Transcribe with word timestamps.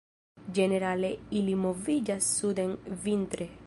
Ĝenerale 0.59 1.13
ili 1.41 1.55
moviĝas 1.67 2.35
suden 2.41 2.79
vintre. 3.09 3.55